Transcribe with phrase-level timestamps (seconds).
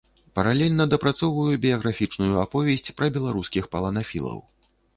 [0.37, 4.45] Паралельна дапрацоўваю біяграфічную аповесць пра беларускіх паланафілаў.